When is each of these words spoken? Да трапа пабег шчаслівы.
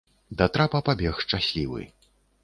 Да 0.39 0.45
трапа 0.53 0.79
пабег 0.87 1.19
шчаслівы. 1.25 1.83